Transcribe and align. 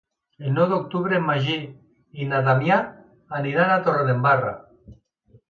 El 0.45 0.53
nou 0.53 0.67
d'octubre 0.69 1.19
en 1.21 1.27
Magí 1.27 1.57
i 2.23 2.27
na 2.31 2.41
Damià 2.49 2.79
aniran 3.43 3.75
a 3.75 3.79
Torredembarra. 3.91 4.57